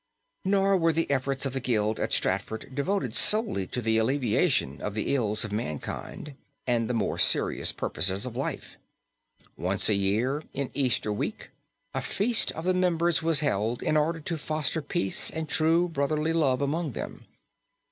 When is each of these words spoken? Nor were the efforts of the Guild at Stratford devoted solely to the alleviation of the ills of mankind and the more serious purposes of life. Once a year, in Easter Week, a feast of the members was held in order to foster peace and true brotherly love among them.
Nor 0.43 0.77
were 0.77 0.91
the 0.91 1.11
efforts 1.11 1.45
of 1.45 1.53
the 1.53 1.59
Guild 1.59 1.99
at 1.99 2.11
Stratford 2.11 2.71
devoted 2.73 3.13
solely 3.13 3.67
to 3.67 3.83
the 3.83 3.99
alleviation 3.99 4.81
of 4.81 4.95
the 4.95 5.13
ills 5.13 5.45
of 5.45 5.51
mankind 5.51 6.33
and 6.65 6.89
the 6.89 6.95
more 6.95 7.19
serious 7.19 7.71
purposes 7.71 8.25
of 8.25 8.35
life. 8.35 8.77
Once 9.57 9.89
a 9.89 9.93
year, 9.93 10.41
in 10.55 10.71
Easter 10.73 11.13
Week, 11.13 11.51
a 11.93 12.01
feast 12.01 12.51
of 12.53 12.65
the 12.65 12.73
members 12.73 13.21
was 13.21 13.41
held 13.41 13.83
in 13.83 13.95
order 13.95 14.19
to 14.21 14.37
foster 14.39 14.81
peace 14.81 15.29
and 15.29 15.47
true 15.47 15.87
brotherly 15.87 16.33
love 16.33 16.63
among 16.63 16.93
them. 16.93 17.27